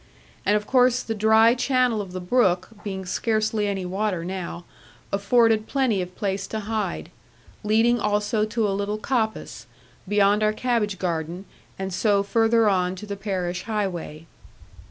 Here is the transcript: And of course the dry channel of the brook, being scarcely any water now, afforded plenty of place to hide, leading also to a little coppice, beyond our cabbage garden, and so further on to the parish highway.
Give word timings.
And 0.47 0.57
of 0.57 0.65
course 0.65 1.03
the 1.03 1.13
dry 1.13 1.53
channel 1.53 2.01
of 2.01 2.11
the 2.11 2.19
brook, 2.19 2.69
being 2.83 3.05
scarcely 3.05 3.67
any 3.67 3.85
water 3.85 4.25
now, 4.25 4.65
afforded 5.11 5.67
plenty 5.67 6.01
of 6.01 6.15
place 6.15 6.47
to 6.47 6.61
hide, 6.61 7.11
leading 7.63 7.99
also 7.99 8.43
to 8.43 8.67
a 8.67 8.73
little 8.73 8.97
coppice, 8.97 9.67
beyond 10.07 10.41
our 10.41 10.53
cabbage 10.53 10.97
garden, 10.97 11.45
and 11.77 11.93
so 11.93 12.23
further 12.23 12.67
on 12.67 12.95
to 12.95 13.05
the 13.05 13.15
parish 13.15 13.65
highway. 13.65 14.25